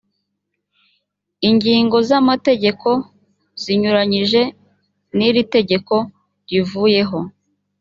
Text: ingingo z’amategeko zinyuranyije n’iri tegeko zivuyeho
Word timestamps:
ingingo 1.49 1.97
z’amategeko 2.09 2.87
zinyuranyije 3.61 4.41
n’iri 5.15 5.43
tegeko 5.55 5.95
zivuyeho 6.49 7.19